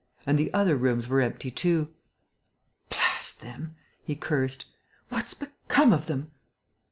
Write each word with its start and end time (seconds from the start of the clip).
And 0.25 0.39
the 0.39 0.51
other 0.51 0.75
rooms 0.75 1.07
were 1.07 1.21
empty 1.21 1.51
too. 1.51 1.93
"Blast 2.89 3.41
them!" 3.41 3.75
he 4.03 4.15
cursed. 4.15 4.65
"What's 5.09 5.35
become 5.35 5.93
of 5.93 6.07
them?" 6.07 6.31